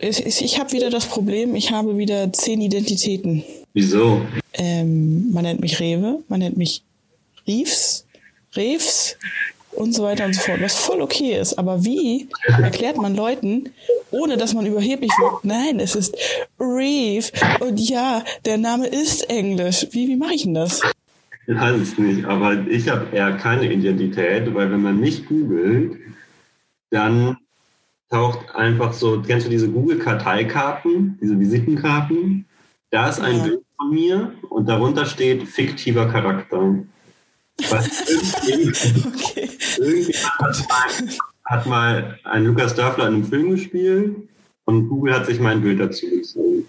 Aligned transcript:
Ich, 0.00 0.42
ich 0.42 0.58
habe 0.58 0.72
wieder 0.72 0.88
das 0.88 1.06
Problem, 1.06 1.54
ich 1.54 1.70
habe 1.70 1.98
wieder 1.98 2.32
zehn 2.32 2.60
Identitäten. 2.62 3.44
Wieso? 3.74 4.22
Ähm, 4.54 5.30
man 5.32 5.44
nennt 5.44 5.60
mich 5.60 5.78
Rewe, 5.80 6.22
man 6.28 6.40
nennt 6.40 6.56
mich 6.56 6.82
Riefs, 7.46 8.06
Revs 8.54 9.16
und 9.72 9.94
so 9.94 10.02
weiter 10.02 10.24
und 10.24 10.34
so 10.34 10.40
fort, 10.40 10.62
was 10.62 10.76
voll 10.76 11.02
okay 11.02 11.38
ist. 11.38 11.58
Aber 11.58 11.84
wie 11.84 12.28
erklärt 12.62 12.96
man 12.96 13.14
Leuten, 13.14 13.68
ohne 14.10 14.38
dass 14.38 14.54
man 14.54 14.64
überheblich 14.64 15.10
wird, 15.18 15.44
nein, 15.44 15.78
es 15.78 15.94
ist 15.94 16.16
Reeve 16.58 17.30
und 17.60 17.78
ja, 17.78 18.24
der 18.46 18.56
Name 18.56 18.86
ist 18.86 19.28
Englisch. 19.28 19.86
Wie, 19.90 20.08
wie 20.08 20.16
mache 20.16 20.34
ich 20.34 20.44
denn 20.44 20.54
das? 20.54 20.80
Ich 21.46 21.54
weiß 21.54 21.80
es 21.80 21.98
nicht, 21.98 22.24
aber 22.24 22.66
ich 22.66 22.88
habe 22.88 23.14
eher 23.14 23.36
keine 23.36 23.70
Identität, 23.70 24.52
weil 24.54 24.70
wenn 24.70 24.82
man 24.82 24.98
mich 24.98 25.26
googelt, 25.26 25.96
dann 26.90 27.36
taucht 28.10 28.54
einfach 28.54 28.92
so, 28.92 29.22
kennst 29.22 29.46
du 29.46 29.50
diese 29.50 29.68
Google-Karteikarten, 29.68 31.18
diese 31.20 31.38
Visitenkarten? 31.38 32.46
Da 32.90 33.08
ist 33.08 33.20
ein 33.20 33.38
ja. 33.38 33.44
Bild 33.44 33.60
von 33.76 33.90
mir 33.90 34.32
und 34.48 34.68
darunter 34.68 35.06
steht 35.06 35.42
fiktiver 35.44 36.06
Charakter. 36.06 36.78
okay. 37.58 39.50
Irgendjemand 39.78 40.16
hat 40.38 40.68
mal, 40.68 41.08
hat 41.44 41.66
mal 41.66 42.18
einen 42.24 42.46
Lukas 42.46 42.74
Dörfler 42.74 43.08
in 43.08 43.14
einem 43.14 43.24
Film 43.24 43.50
gespielt 43.50 44.16
und 44.64 44.88
Google 44.88 45.14
hat 45.14 45.26
sich 45.26 45.40
mein 45.40 45.60
Bild 45.62 45.80
dazu 45.80 46.06
gezogen. 46.08 46.66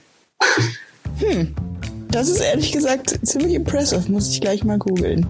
Hm. 1.20 1.56
Das 2.10 2.30
ist 2.30 2.40
ehrlich 2.40 2.72
gesagt 2.72 3.20
ziemlich 3.24 3.54
impressive, 3.54 4.10
muss 4.12 4.30
ich 4.30 4.42
gleich 4.42 4.64
mal 4.64 4.78
googeln. 4.80 5.26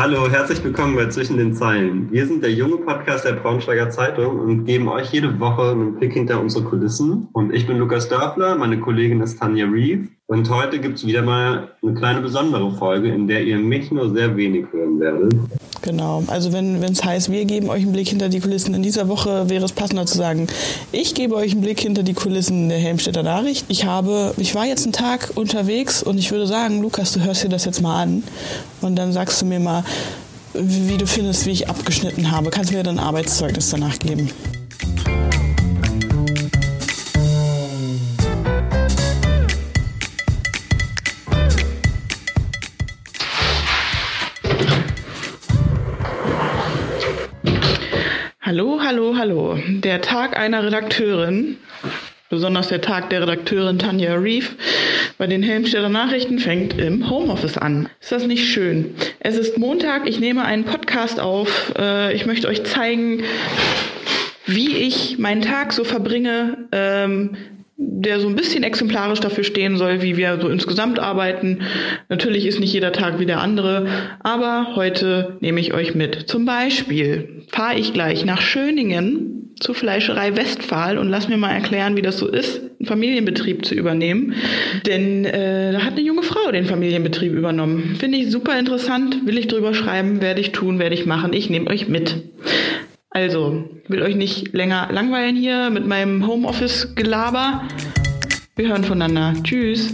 Hallo, 0.00 0.30
herzlich 0.30 0.62
willkommen 0.62 0.94
bei 0.94 1.08
Zwischen 1.08 1.38
den 1.38 1.54
Zeilen. 1.54 2.08
Wir 2.12 2.24
sind 2.24 2.44
der 2.44 2.52
junge 2.52 2.76
Podcast 2.76 3.24
der 3.24 3.32
Braunschweiger 3.32 3.90
Zeitung 3.90 4.38
und 4.38 4.64
geben 4.64 4.86
euch 4.86 5.10
jede 5.10 5.40
Woche 5.40 5.72
einen 5.72 5.96
Blick 5.96 6.12
hinter 6.12 6.40
unsere 6.40 6.62
Kulissen. 6.62 7.26
Und 7.32 7.52
ich 7.52 7.66
bin 7.66 7.78
Lukas 7.78 8.08
Dörfler, 8.08 8.54
meine 8.54 8.78
Kollegin 8.78 9.20
ist 9.20 9.40
Tanja 9.40 9.66
Reeve. 9.66 10.06
Und 10.30 10.50
heute 10.50 10.78
gibt 10.78 10.98
es 10.98 11.06
wieder 11.06 11.22
mal 11.22 11.68
eine 11.82 11.94
kleine 11.94 12.20
besondere 12.20 12.70
Folge, 12.72 13.08
in 13.08 13.26
der 13.26 13.42
ihr 13.44 13.56
mich 13.56 13.90
nur 13.90 14.12
sehr 14.12 14.36
wenig 14.36 14.66
hören 14.70 15.00
werdet. 15.00 15.32
Genau, 15.80 16.22
also 16.26 16.52
wenn 16.52 16.82
es 16.84 17.02
heißt, 17.02 17.32
wir 17.32 17.46
geben 17.46 17.70
euch 17.70 17.80
einen 17.80 17.92
Blick 17.92 18.08
hinter 18.08 18.28
die 18.28 18.40
Kulissen, 18.40 18.74
in 18.74 18.82
dieser 18.82 19.08
Woche 19.08 19.48
wäre 19.48 19.64
es 19.64 19.72
passender 19.72 20.04
zu 20.04 20.18
sagen, 20.18 20.46
ich 20.92 21.14
gebe 21.14 21.34
euch 21.34 21.52
einen 21.52 21.62
Blick 21.62 21.80
hinter 21.80 22.02
die 22.02 22.12
Kulissen 22.12 22.68
der 22.68 22.76
Helmstädter 22.76 23.22
Nachricht. 23.22 23.64
Ich 23.68 23.86
habe, 23.86 24.34
ich 24.36 24.54
war 24.54 24.66
jetzt 24.66 24.84
einen 24.84 24.92
Tag 24.92 25.30
unterwegs 25.34 26.02
und 26.02 26.18
ich 26.18 26.30
würde 26.30 26.46
sagen, 26.46 26.82
Lukas, 26.82 27.12
du 27.12 27.20
hörst 27.24 27.44
dir 27.44 27.48
das 27.48 27.64
jetzt 27.64 27.80
mal 27.80 28.02
an 28.02 28.22
und 28.82 28.96
dann 28.96 29.14
sagst 29.14 29.40
du 29.40 29.46
mir 29.46 29.60
mal, 29.60 29.82
wie 30.52 30.98
du 30.98 31.06
findest, 31.06 31.46
wie 31.46 31.52
ich 31.52 31.70
abgeschnitten 31.70 32.30
habe. 32.30 32.50
Kannst 32.50 32.70
mir 32.70 32.82
dann 32.82 32.98
Arbeitszeugnis 32.98 33.70
danach 33.70 33.98
geben. 33.98 34.28
Hallo, 48.88 49.16
hallo. 49.18 49.58
Der 49.66 50.00
Tag 50.00 50.38
einer 50.38 50.64
Redakteurin, 50.64 51.58
besonders 52.30 52.68
der 52.68 52.80
Tag 52.80 53.10
der 53.10 53.20
Redakteurin 53.20 53.78
Tanja 53.78 54.14
Reef 54.14 54.56
bei 55.18 55.26
den 55.26 55.42
Helmstädter 55.42 55.90
Nachrichten 55.90 56.38
fängt 56.38 56.78
im 56.80 57.10
Homeoffice 57.10 57.58
an. 57.58 57.90
Ist 58.00 58.12
das 58.12 58.26
nicht 58.26 58.48
schön? 58.48 58.94
Es 59.20 59.36
ist 59.36 59.58
Montag, 59.58 60.08
ich 60.08 60.20
nehme 60.20 60.42
einen 60.42 60.64
Podcast 60.64 61.20
auf. 61.20 61.74
Äh, 61.78 62.14
ich 62.14 62.24
möchte 62.24 62.48
euch 62.48 62.64
zeigen, 62.64 63.24
wie 64.46 64.78
ich 64.78 65.18
meinen 65.18 65.42
Tag 65.42 65.74
so 65.74 65.84
verbringe, 65.84 66.56
ähm, 66.72 67.36
der 67.80 68.18
so 68.18 68.26
ein 68.28 68.34
bisschen 68.34 68.64
exemplarisch 68.64 69.20
dafür 69.20 69.44
stehen 69.44 69.76
soll, 69.76 70.02
wie 70.02 70.16
wir 70.16 70.40
so 70.40 70.48
insgesamt 70.48 70.98
arbeiten. 70.98 71.60
Natürlich 72.08 72.44
ist 72.44 72.58
nicht 72.58 72.72
jeder 72.72 72.92
Tag 72.92 73.20
wie 73.20 73.26
der 73.26 73.40
andere, 73.40 73.86
aber 74.18 74.74
heute 74.74 75.36
nehme 75.40 75.60
ich 75.60 75.72
euch 75.72 75.94
mit. 75.94 76.28
Zum 76.28 76.44
Beispiel 76.44 77.44
fahre 77.48 77.78
ich 77.78 77.92
gleich 77.92 78.24
nach 78.24 78.40
Schöningen 78.40 79.54
zur 79.60 79.76
Fleischerei 79.76 80.36
Westphal 80.36 80.98
und 80.98 81.08
lass 81.08 81.28
mir 81.28 81.36
mal 81.36 81.52
erklären, 81.52 81.96
wie 81.96 82.02
das 82.02 82.18
so 82.18 82.26
ist, 82.26 82.60
einen 82.78 82.86
Familienbetrieb 82.86 83.64
zu 83.64 83.74
übernehmen. 83.74 84.34
Denn 84.86 85.24
äh, 85.24 85.72
da 85.72 85.84
hat 85.84 85.92
eine 85.92 86.02
junge 86.02 86.22
Frau 86.22 86.50
den 86.50 86.66
Familienbetrieb 86.66 87.32
übernommen. 87.32 87.96
Finde 87.98 88.18
ich 88.18 88.30
super 88.30 88.58
interessant, 88.58 89.24
will 89.24 89.38
ich 89.38 89.48
drüber 89.48 89.72
schreiben, 89.74 90.20
werde 90.20 90.40
ich 90.40 90.52
tun, 90.52 90.78
werde 90.78 90.94
ich 90.94 91.06
machen. 91.06 91.32
Ich 91.32 91.48
nehme 91.48 91.70
euch 91.70 91.88
mit. 91.88 92.16
Also, 93.20 93.64
will 93.88 94.00
euch 94.02 94.14
nicht 94.14 94.52
länger 94.52 94.90
langweilen 94.92 95.34
hier 95.34 95.70
mit 95.70 95.84
meinem 95.84 96.24
Homeoffice-Gelaber. 96.24 97.64
Wir 98.54 98.68
hören 98.68 98.84
voneinander. 98.84 99.34
Tschüss. 99.42 99.92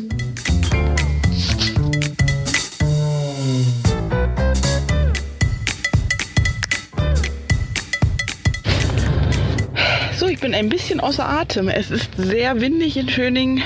So, 10.19 10.27
ich 10.27 10.41
bin 10.41 10.53
ein 10.53 10.69
bisschen 10.69 11.01
außer 11.01 11.27
Atem. 11.27 11.69
Es 11.69 11.91
ist 11.91 12.11
sehr 12.19 12.61
windig 12.61 12.99
in 12.99 13.09
Schöning. 13.09 13.63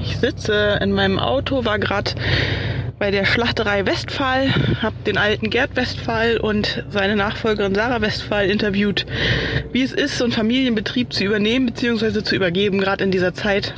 Ich 0.00 0.16
sitze 0.18 0.78
in 0.80 0.92
meinem 0.92 1.18
Auto, 1.18 1.64
war 1.64 1.80
gerade 1.80 2.12
bei 3.02 3.10
der 3.10 3.24
Schlachterei 3.24 3.84
Westphal, 3.84 4.48
habe 4.80 4.94
den 5.04 5.18
alten 5.18 5.50
Gerd 5.50 5.74
Westphal 5.74 6.36
und 6.36 6.84
seine 6.88 7.16
Nachfolgerin 7.16 7.74
Sarah 7.74 8.00
Westphal 8.00 8.48
interviewt, 8.48 9.06
wie 9.72 9.82
es 9.82 9.92
ist, 9.92 10.18
so 10.18 10.22
einen 10.22 10.32
Familienbetrieb 10.32 11.12
zu 11.12 11.24
übernehmen 11.24 11.66
bzw. 11.66 12.22
zu 12.22 12.36
übergeben, 12.36 12.78
gerade 12.78 13.02
in 13.02 13.10
dieser 13.10 13.34
Zeit. 13.34 13.74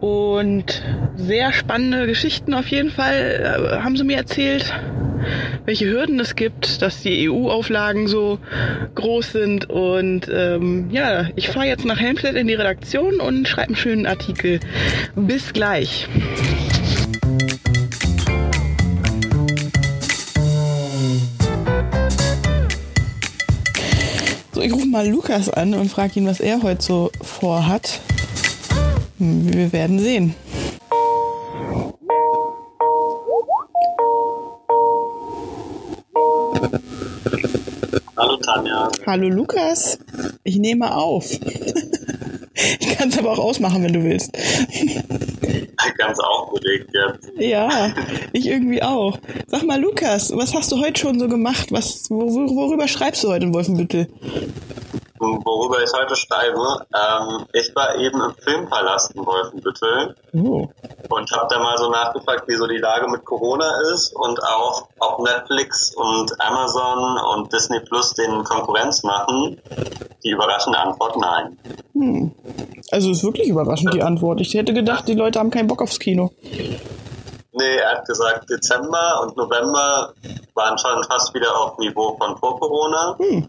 Und 0.00 0.82
sehr 1.18 1.52
spannende 1.52 2.06
Geschichten 2.06 2.54
auf 2.54 2.68
jeden 2.68 2.90
Fall 2.90 3.76
äh, 3.76 3.82
haben 3.82 3.98
sie 3.98 4.04
mir 4.04 4.16
erzählt, 4.16 4.72
welche 5.66 5.90
Hürden 5.90 6.18
es 6.20 6.36
gibt, 6.36 6.80
dass 6.80 7.02
die 7.02 7.28
EU-Auflagen 7.28 8.08
so 8.08 8.38
groß 8.94 9.32
sind. 9.32 9.68
Und 9.68 10.26
ähm, 10.32 10.88
ja, 10.90 11.26
ich 11.36 11.50
fahre 11.50 11.66
jetzt 11.66 11.84
nach 11.84 12.00
Helmstedt 12.00 12.34
in 12.34 12.46
die 12.46 12.54
Redaktion 12.54 13.20
und 13.20 13.46
schreibe 13.46 13.68
einen 13.68 13.76
schönen 13.76 14.06
Artikel. 14.06 14.58
Bis 15.16 15.52
gleich. 15.52 16.08
So, 24.58 24.64
ich 24.64 24.72
rufe 24.72 24.88
mal 24.88 25.06
Lukas 25.08 25.48
an 25.48 25.72
und 25.72 25.88
frage 25.88 26.18
ihn, 26.18 26.26
was 26.26 26.40
er 26.40 26.60
heute 26.64 26.82
so 26.82 27.12
vorhat. 27.22 28.00
Wir 29.16 29.72
werden 29.72 30.00
sehen. 30.00 30.34
Hallo 38.16 38.36
Tanja. 38.38 38.88
Hallo 39.06 39.28
Lukas. 39.28 40.00
Ich 40.42 40.56
nehme 40.56 40.92
auf. 40.92 41.30
Ich 42.80 42.98
kann 42.98 43.10
es 43.10 43.18
aber 43.18 43.30
auch 43.30 43.38
ausmachen, 43.38 43.84
wenn 43.84 43.92
du 43.92 44.02
willst. 44.02 44.36
Ganz 45.96 46.18
aufgeregt 46.20 46.90
jetzt. 46.92 47.32
Ja, 47.36 47.92
ich 48.32 48.46
irgendwie 48.46 48.82
auch. 48.82 49.18
Sag 49.46 49.62
mal, 49.64 49.80
Lukas, 49.80 50.32
was 50.34 50.54
hast 50.54 50.70
du 50.72 50.80
heute 50.80 51.00
schon 51.00 51.18
so 51.18 51.28
gemacht? 51.28 51.72
Was, 51.72 52.10
worüber 52.10 52.88
schreibst 52.88 53.24
du 53.24 53.28
heute 53.28 53.46
in 53.46 53.54
Wolfenbüttel? 53.54 54.08
worüber 55.20 55.82
ich 55.82 55.92
heute 55.92 56.16
schreibe. 56.16 56.86
Ähm, 56.94 57.46
ich 57.52 57.74
war 57.74 57.96
eben 57.96 58.20
im 58.20 58.34
Filmpalast 58.34 59.12
in 59.14 59.26
Wolfenbüttel 59.26 60.14
oh. 60.34 60.68
und 61.08 61.32
habe 61.32 61.46
da 61.50 61.58
mal 61.58 61.76
so 61.76 61.90
nachgefragt, 61.90 62.46
wie 62.48 62.56
so 62.56 62.66
die 62.66 62.78
Lage 62.78 63.08
mit 63.08 63.24
Corona 63.24 63.70
ist 63.92 64.14
und 64.14 64.42
auch 64.42 64.88
ob 65.00 65.20
Netflix 65.20 65.94
und 65.94 66.32
Amazon 66.40 67.18
und 67.34 67.52
Disney 67.52 67.80
Plus 67.80 68.14
den 68.14 68.44
Konkurrenz 68.44 69.02
machen. 69.02 69.60
Die 70.24 70.30
überraschende 70.30 70.78
Antwort 70.78 71.16
nein. 71.16 71.58
Hm. 71.94 72.32
Also 72.90 73.10
ist 73.10 73.22
wirklich 73.22 73.48
überraschend 73.48 73.94
die 73.94 74.02
Antwort. 74.02 74.40
Ich 74.40 74.54
hätte 74.54 74.72
gedacht, 74.72 75.08
die 75.08 75.14
Leute 75.14 75.38
haben 75.38 75.50
keinen 75.50 75.66
Bock 75.66 75.82
aufs 75.82 75.98
Kino. 75.98 76.32
Nee, 77.58 77.76
er 77.76 77.96
hat 77.96 78.06
gesagt, 78.06 78.48
Dezember 78.48 79.20
und 79.22 79.36
November 79.36 80.12
waren 80.54 80.78
schon 80.78 81.02
fast 81.04 81.34
wieder 81.34 81.54
auf 81.56 81.76
Niveau 81.78 82.16
von 82.16 82.36
vor 82.36 82.58
Corona. 82.60 83.16
Hm. 83.18 83.48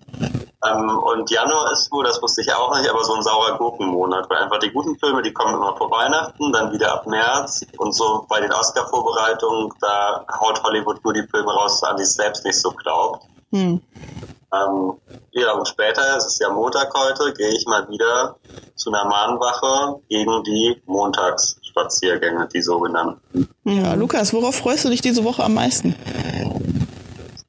Ähm, 0.66 0.98
und 0.98 1.30
Januar 1.32 1.72
ist 1.72 1.92
wohl, 1.92 2.04
das 2.04 2.22
wusste 2.22 2.42
ich 2.42 2.54
auch 2.54 2.78
nicht, 2.78 2.90
aber 2.90 3.04
so 3.04 3.14
ein 3.14 3.22
saurer 3.22 3.58
Gurkenmonat, 3.58 4.30
weil 4.30 4.40
einfach 4.40 4.60
die 4.60 4.72
guten 4.72 4.98
Filme, 5.00 5.22
die 5.22 5.32
kommen 5.32 5.56
immer 5.56 5.76
vor 5.78 5.90
Weihnachten, 5.92 6.52
dann 6.52 6.74
wieder 6.74 6.92
ab 6.92 7.08
März 7.08 7.66
und 7.78 7.94
so 7.94 8.26
bei 8.28 8.42
den 8.42 8.52
Oscar-Vorbereitungen, 8.52 9.72
da 9.80 10.26
haut 10.40 10.62
Hollywood 10.64 11.04
nur 11.04 11.14
die 11.14 11.28
Filme 11.30 11.54
raus, 11.54 11.82
an 11.84 11.96
die 11.96 12.04
es 12.04 12.16
selbst 12.16 12.44
nicht 12.44 12.60
so 12.60 12.72
glaubt. 12.72 13.24
Hm. 13.52 13.82
Ähm, 14.52 14.94
ja, 15.32 15.52
und 15.54 15.68
später, 15.68 16.18
es 16.18 16.26
ist 16.26 16.42
ja 16.42 16.50
Montag 16.50 16.92
heute, 16.96 17.34
gehe 17.34 17.50
ich 17.50 17.66
mal 17.68 17.88
wieder 17.88 18.36
zu 18.76 18.92
einer 18.92 19.06
Mahnwache 19.06 20.02
gegen 20.10 20.44
die 20.44 20.82
Montagsspaziergänge, 20.86 22.48
die 22.48 22.62
sogenannten. 22.62 23.48
Ja, 23.64 23.94
Lukas, 23.94 24.34
worauf 24.34 24.56
freust 24.56 24.86
du 24.86 24.90
dich 24.90 25.02
diese 25.02 25.24
Woche 25.24 25.44
am 25.44 25.54
meisten? 25.54 25.96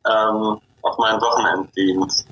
Ähm, 0.07 0.61
auf 0.83 0.99
meinen 0.99 1.21
Wochenenddienst. 1.21 2.27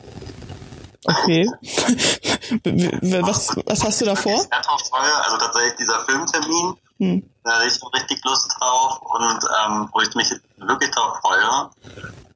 Okay. 1.04 1.48
was, 3.22 3.56
was 3.64 3.84
hast 3.84 4.00
du 4.00 4.04
da 4.04 4.14
vor? 4.14 4.34
Ich 4.34 4.48
drauf 4.48 4.82
freue, 4.90 5.24
also 5.24 5.38
tatsächlich 5.38 5.76
dieser 5.76 6.00
Filmtermin, 6.04 6.74
hm. 6.98 7.30
da 7.44 7.52
habe 7.52 7.66
ich 7.66 7.80
richtig 7.94 8.22
Lust 8.24 8.54
drauf 8.58 9.00
und 9.00 9.40
ähm, 9.64 9.88
wo 9.92 10.00
ich 10.00 10.14
mich 10.14 10.30
wirklich 10.58 10.90
drauf 10.90 11.18
freue, 11.22 11.70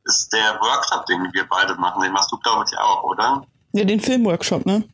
ist 0.05 0.33
der 0.33 0.59
Workshop, 0.61 1.07
den 1.07 1.29
wir 1.33 1.45
beide 1.49 1.75
machen. 1.77 2.03
Den 2.03 2.13
machst 2.13 2.33
du, 2.33 2.39
glaube 2.39 2.65
ich, 2.71 2.79
auch, 2.79 3.03
oder? 3.05 3.43
Ja, 3.73 3.85
den 3.85 4.01
Filmworkshop, 4.01 4.67
ne? 4.67 4.85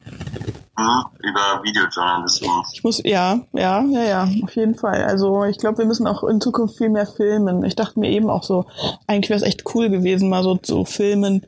Hm, 0.78 1.04
über 1.18 1.60
Videojournalismus. 1.64 2.70
Ich 2.72 2.84
muss, 2.84 3.02
ja, 3.04 3.40
ja, 3.52 3.82
ja, 3.82 4.04
ja, 4.04 4.28
auf 4.44 4.54
jeden 4.54 4.76
Fall. 4.76 5.02
Also 5.04 5.42
ich 5.44 5.58
glaube, 5.58 5.78
wir 5.78 5.86
müssen 5.86 6.06
auch 6.06 6.22
in 6.22 6.40
Zukunft 6.40 6.78
viel 6.78 6.88
mehr 6.88 7.06
filmen. 7.06 7.64
Ich 7.64 7.74
dachte 7.74 7.98
mir 7.98 8.10
eben 8.10 8.30
auch 8.30 8.44
so, 8.44 8.64
eigentlich 9.08 9.30
wäre 9.30 9.38
es 9.38 9.46
echt 9.46 9.64
cool 9.74 9.90
gewesen, 9.90 10.28
mal 10.28 10.44
so 10.44 10.56
zu 10.56 10.84
filmen, 10.84 11.44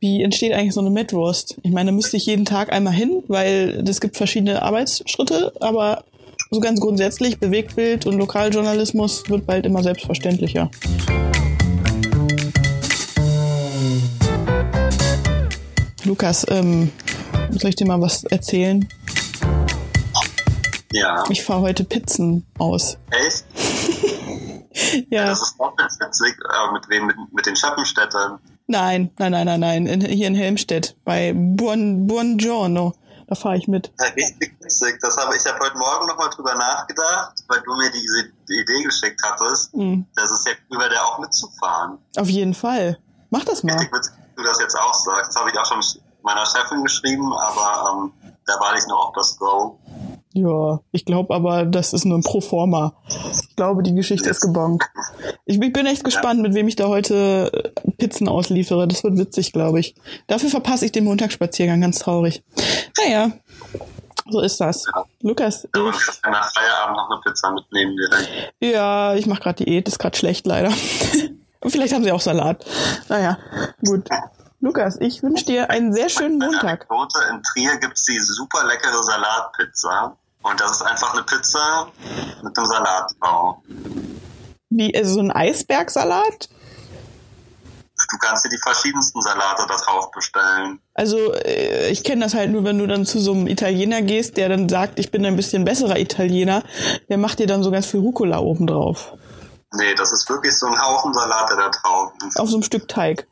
wie 0.00 0.22
entsteht 0.22 0.52
eigentlich 0.52 0.74
so 0.74 0.80
eine 0.80 0.90
Metwurst? 0.90 1.58
Ich 1.62 1.72
meine, 1.72 1.90
da 1.90 1.94
müsste 1.94 2.16
ich 2.16 2.24
jeden 2.24 2.44
Tag 2.44 2.72
einmal 2.72 2.94
hin, 2.94 3.22
weil 3.28 3.84
es 3.86 4.00
gibt 4.00 4.16
verschiedene 4.16 4.62
Arbeitsschritte, 4.62 5.52
aber 5.60 6.04
so 6.50 6.60
ganz 6.60 6.80
grundsätzlich, 6.80 7.38
Bewegtbild 7.40 8.06
und 8.06 8.16
Lokaljournalismus 8.16 9.28
wird 9.28 9.46
bald 9.46 9.66
immer 9.66 9.82
selbstverständlicher. 9.82 10.70
Lukas, 16.08 16.46
ähm, 16.48 16.90
soll 17.50 17.68
ich 17.68 17.76
dir 17.76 17.86
mal 17.86 18.00
was 18.00 18.24
erzählen? 18.24 18.88
Ja. 20.90 21.22
Ich 21.28 21.44
fahre 21.44 21.60
heute 21.60 21.84
Pizzen 21.84 22.46
aus. 22.56 22.96
Echt? 23.10 23.44
ja. 25.10 25.26
Das 25.26 25.42
ist 25.42 25.60
auch 25.60 25.76
ganz 25.76 26.00
witzig, 26.00 26.34
äh, 26.34 26.72
mit 26.72 26.88
wem? 26.88 27.06
Mit, 27.08 27.16
mit 27.30 27.44
den 27.44 27.54
Schappenstädtern. 27.54 28.38
Nein, 28.66 29.10
nein, 29.18 29.32
nein, 29.32 29.44
nein, 29.44 29.60
nein. 29.60 29.86
In, 29.86 30.00
hier 30.00 30.28
in 30.28 30.34
Helmstedt 30.34 30.96
bei 31.04 31.34
Buon, 31.36 32.06
Buongiorno. 32.06 32.94
Da 33.26 33.34
fahre 33.34 33.58
ich 33.58 33.68
mit. 33.68 33.92
Ja, 34.00 34.06
richtig 34.06 34.56
witzig. 34.60 34.98
Das 35.02 35.18
habe 35.18 35.36
ich 35.36 35.44
habe 35.44 35.58
heute 35.62 35.76
Morgen 35.76 36.06
nochmal 36.06 36.30
drüber 36.30 36.54
nachgedacht, 36.54 37.34
weil 37.48 37.60
du 37.60 37.76
mir 37.76 37.90
diese 37.90 38.30
Idee 38.62 38.82
geschickt 38.82 39.20
hattest. 39.22 39.76
Mhm. 39.76 40.06
Das 40.14 40.30
ist 40.30 40.48
ja 40.48 40.54
über 40.74 40.88
der 40.88 41.04
auch 41.04 41.18
mitzufahren. 41.18 41.98
Auf 42.16 42.30
jeden 42.30 42.54
Fall. 42.54 42.98
Mach 43.28 43.44
das 43.44 43.62
mal. 43.62 43.74
Richtig 43.74 43.92
witzig 43.92 44.17
du 44.38 44.44
das 44.44 44.60
jetzt 44.60 44.78
auch 44.78 44.94
sagst. 44.94 45.38
Habe 45.38 45.50
ich 45.50 45.58
auch 45.58 45.66
schon 45.66 45.82
meiner 46.22 46.46
Chefin 46.46 46.82
geschrieben, 46.82 47.32
aber 47.32 47.90
ähm, 47.92 48.12
da 48.46 48.54
warte 48.60 48.78
ich 48.78 48.86
noch 48.86 49.08
auf 49.08 49.12
das 49.14 49.36
Go. 49.38 49.78
Ja, 50.34 50.80
ich 50.92 51.04
glaube 51.04 51.34
aber, 51.34 51.64
das 51.64 51.92
ist 51.92 52.04
nur 52.04 52.18
ein 52.18 52.22
Proforma. 52.22 52.94
Ich 53.08 53.56
glaube, 53.56 53.82
die 53.82 53.94
Geschichte 53.94 54.28
ist 54.30 54.40
gebongt. 54.40 54.84
Ich, 55.46 55.60
ich 55.60 55.72
bin 55.72 55.86
echt 55.86 56.04
gespannt, 56.04 56.40
mit 56.42 56.54
wem 56.54 56.68
ich 56.68 56.76
da 56.76 56.86
heute 56.86 57.50
äh, 57.52 57.90
Pizzen 57.92 58.28
ausliefere. 58.28 58.86
Das 58.86 59.02
wird 59.02 59.18
witzig, 59.18 59.52
glaube 59.52 59.80
ich. 59.80 59.96
Dafür 60.26 60.50
verpasse 60.50 60.84
ich 60.84 60.92
den 60.92 61.04
Montagsspaziergang, 61.04 61.80
ganz 61.80 61.98
traurig. 61.98 62.44
Naja, 62.98 63.32
so 64.28 64.40
ist 64.40 64.60
das. 64.60 64.84
Ja. 64.94 65.04
Lukas, 65.22 65.64
ich... 65.64 65.70
Ja, 65.74 65.88
ich 65.88 66.22
nach 66.30 66.52
Feierabend 66.52 66.96
noch 66.96 67.10
eine 67.10 67.20
Pizza 67.20 67.50
mitnehmen 67.50 67.96
wir 67.96 68.70
Ja, 68.70 69.14
ich 69.14 69.26
mache 69.26 69.40
gerade 69.40 69.64
Diät, 69.64 69.88
ist 69.88 69.98
gerade 69.98 70.16
schlecht 70.16 70.46
leider. 70.46 70.70
Vielleicht 71.66 71.92
haben 71.92 72.04
sie 72.04 72.12
auch 72.12 72.20
Salat. 72.20 72.64
Naja, 73.08 73.38
gut. 73.84 74.08
Lukas, 74.60 74.96
ich 75.00 75.22
wünsche 75.22 75.44
dir 75.44 75.70
einen 75.70 75.92
sehr 75.92 76.08
schönen 76.08 76.38
Montag. 76.38 76.86
Anekdote, 76.88 77.18
in 77.30 77.42
Trier 77.42 77.76
gibt's 77.78 78.04
die 78.04 78.18
super 78.18 78.66
leckere 78.66 79.02
Salatpizza. 79.02 80.16
Und 80.42 80.60
das 80.60 80.72
ist 80.72 80.82
einfach 80.82 81.14
eine 81.14 81.22
Pizza 81.24 81.88
mit 82.42 82.56
einem 82.56 82.66
Salatbau. 82.66 83.62
Wie, 84.70 84.94
also 84.96 85.14
so 85.14 85.20
ein 85.20 85.30
Eisbergsalat? 85.30 86.48
Du 88.10 88.16
kannst 88.18 88.44
dir 88.44 88.48
die 88.48 88.58
verschiedensten 88.58 89.20
Salate 89.20 89.66
da 89.68 89.76
drauf 89.76 90.10
bestellen. 90.12 90.78
Also 90.94 91.34
äh, 91.34 91.90
ich 91.90 92.04
kenne 92.04 92.24
das 92.24 92.34
halt 92.34 92.50
nur, 92.50 92.64
wenn 92.64 92.78
du 92.78 92.86
dann 92.86 93.04
zu 93.04 93.20
so 93.20 93.32
einem 93.32 93.48
Italiener 93.48 94.02
gehst, 94.02 94.36
der 94.36 94.48
dann 94.48 94.68
sagt, 94.68 94.98
ich 94.98 95.10
bin 95.10 95.26
ein 95.26 95.36
bisschen 95.36 95.64
besserer 95.64 95.98
Italiener, 95.98 96.62
der 97.08 97.18
macht 97.18 97.40
dir 97.40 97.46
dann 97.46 97.62
so 97.62 97.70
ganz 97.70 97.86
viel 97.86 98.00
Rucola 98.00 98.38
oben 98.38 98.66
drauf. 98.66 99.12
Nee, 99.74 99.94
das 99.94 100.12
ist 100.12 100.28
wirklich 100.28 100.56
so 100.58 100.66
ein 100.66 100.80
Haufen 100.80 101.12
Salate 101.12 101.56
da 101.56 101.68
drauf. 101.68 102.12
Auf 102.36 102.48
so 102.48 102.56
einem 102.56 102.62
Stück 102.62 102.88
Teig. 102.88 103.26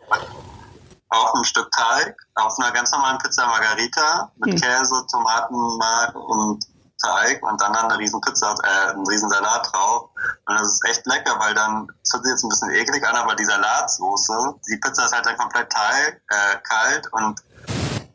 Auf 1.09 1.35
einem 1.35 1.44
Stück 1.44 1.71
Teig, 1.71 2.17
auf 2.35 2.59
einer 2.59 2.73
ganz 2.73 2.91
normalen 2.93 3.19
Pizza 3.19 3.47
Margarita 3.47 4.31
mit 4.37 4.55
hm. 4.55 4.61
Käse, 4.61 5.06
Tomatenmark 5.11 6.15
und 6.15 6.67
Teig 7.03 7.43
und 7.43 7.61
dann 7.61 7.75
eine 7.75 7.99
riesen 7.99 8.21
Pizza, 8.21 8.55
äh, 8.65 8.91
einen 8.91 9.06
riesen 9.06 9.29
Salat 9.31 9.69
drauf. 9.73 10.11
Und 10.47 10.59
das 10.59 10.73
ist 10.73 10.85
echt 10.88 11.06
lecker, 11.06 11.38
weil 11.38 11.55
dann, 11.55 11.87
das 12.03 12.12
hört 12.12 12.25
sich 12.25 12.33
jetzt 12.33 12.44
ein 12.44 12.49
bisschen 12.49 12.71
eklig 12.71 13.06
an, 13.06 13.17
aber 13.17 13.35
die 13.35 13.44
Salatsoße, 13.44 14.55
die 14.69 14.77
Pizza 14.79 15.05
ist 15.05 15.15
halt 15.15 15.27
dann 15.27 15.37
komplett 15.37 15.71
Teig, 15.71 16.21
äh, 16.29 16.56
kalt 16.69 17.12
und 17.12 17.41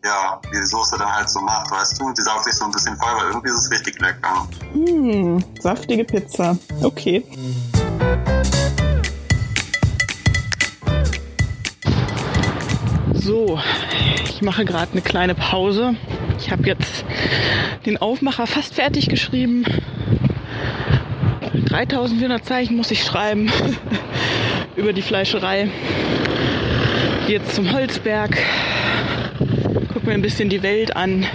ja, 0.03 0.41
wie 0.49 0.57
die 0.57 0.65
Soße 0.65 0.97
dann 0.97 1.11
halt 1.11 1.29
so 1.29 1.39
macht, 1.41 1.69
weißt 1.69 2.01
du? 2.01 2.11
Die 2.11 2.21
saugt 2.21 2.45
sich 2.45 2.55
so 2.55 2.65
ein 2.65 2.71
bisschen 2.71 2.97
voll, 2.97 3.13
weil 3.15 3.27
irgendwie 3.27 3.49
ist 3.49 3.65
es 3.65 3.71
richtig 3.71 3.99
lecker. 4.01 4.47
Mmh, 4.73 5.43
saftige 5.61 6.03
Pizza. 6.03 6.57
Okay. 6.81 7.23
So, 13.23 13.59
ich 14.25 14.41
mache 14.41 14.65
gerade 14.65 14.93
eine 14.93 15.01
kleine 15.01 15.35
Pause. 15.35 15.93
Ich 16.39 16.49
habe 16.49 16.63
jetzt 16.65 17.05
den 17.85 17.97
Aufmacher 17.97 18.47
fast 18.47 18.73
fertig 18.73 19.09
geschrieben. 19.09 19.63
3400 21.65 22.43
Zeichen 22.43 22.77
muss 22.77 22.89
ich 22.89 23.03
schreiben 23.03 23.51
über 24.75 24.91
die 24.91 25.03
Fleischerei. 25.03 25.69
Jetzt 27.27 27.53
zum 27.53 27.71
Holzberg. 27.71 28.39
Guck 29.93 30.03
mir 30.03 30.13
ein 30.13 30.23
bisschen 30.23 30.49
die 30.49 30.63
Welt 30.63 30.95
an 30.95 31.27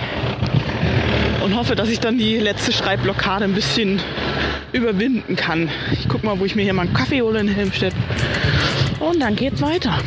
und 1.45 1.55
hoffe, 1.55 1.77
dass 1.77 1.89
ich 1.89 2.01
dann 2.01 2.19
die 2.19 2.39
letzte 2.39 2.73
Schreibblockade 2.73 3.45
ein 3.45 3.55
bisschen 3.55 4.01
überwinden 4.73 5.37
kann. 5.37 5.69
Ich 5.93 6.09
guck 6.09 6.25
mal, 6.25 6.41
wo 6.41 6.45
ich 6.47 6.57
mir 6.57 6.63
hier 6.63 6.75
mal 6.75 6.83
einen 6.83 6.95
Kaffee 6.95 7.23
hole 7.23 7.39
in 7.39 7.47
Helmstedt. 7.47 7.95
Und 8.99 9.21
dann 9.21 9.37
geht's 9.37 9.63
weiter. 9.63 10.01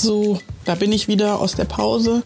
So, 0.00 0.38
da 0.64 0.76
bin 0.76 0.92
ich 0.92 1.08
wieder 1.08 1.40
aus 1.40 1.56
der 1.56 1.64
Pause. 1.64 2.22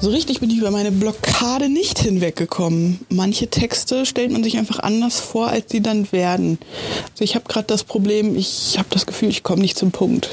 So 0.00 0.08
richtig 0.08 0.40
bin 0.40 0.48
ich 0.48 0.56
über 0.56 0.70
meine 0.70 0.90
Blockade 0.90 1.68
nicht 1.68 1.98
hinweggekommen. 1.98 3.00
Manche 3.10 3.48
Texte 3.48 4.06
stellt 4.06 4.32
man 4.32 4.42
sich 4.42 4.56
einfach 4.56 4.78
anders 4.78 5.20
vor, 5.20 5.48
als 5.48 5.70
sie 5.70 5.82
dann 5.82 6.10
werden. 6.12 6.58
Also 7.12 7.24
ich 7.24 7.34
habe 7.34 7.44
gerade 7.46 7.66
das 7.66 7.84
Problem, 7.84 8.36
ich 8.36 8.78
habe 8.78 8.88
das 8.90 9.04
Gefühl, 9.04 9.28
ich 9.28 9.42
komme 9.42 9.60
nicht 9.60 9.76
zum 9.76 9.90
Punkt. 9.90 10.30